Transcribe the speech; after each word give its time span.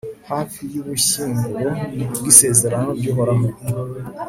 hafi 0.29 0.61
y'ubushyinguro 0.73 1.69
bw'isezerano 2.19 2.89
ry'uhoraho 2.97 3.45